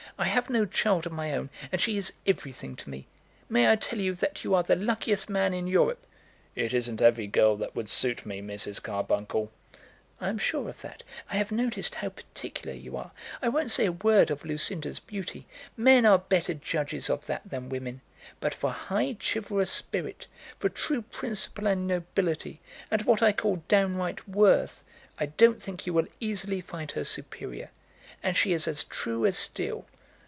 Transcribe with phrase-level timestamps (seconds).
[0.17, 3.07] I have no child of my own, and she is everything to me.
[3.49, 6.05] May I tell you that you are the luckiest man in Europe?"
[6.53, 8.83] "It isn't every girl that would suit me, Mrs.
[8.83, 9.51] Carbuncle."
[10.19, 11.01] "I am sure of that.
[11.31, 13.09] I have noticed how particular you are.
[13.41, 15.47] I won't say a word of Lucinda's beauty.
[15.75, 18.01] Men are better judges of that than women;
[18.39, 20.27] but for high, chivalrous spirit,
[20.59, 22.61] for true principle and nobility,
[22.91, 24.83] and what I call downright worth,
[25.17, 27.71] I don't think you will easily find her superior.
[28.21, 29.87] And she is as true as steel."